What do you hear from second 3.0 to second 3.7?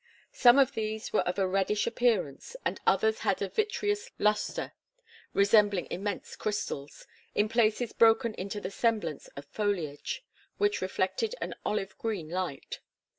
had a